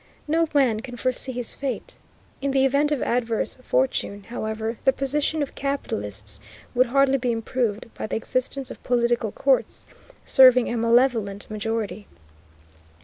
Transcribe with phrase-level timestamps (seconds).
[0.27, 1.95] No man can foresee his fate.
[2.41, 6.39] In the event of adverse fortune, however, the position of capitalists
[6.73, 9.85] would hardly be improved by the existence of political courts
[10.25, 12.07] serving a malevolent majority.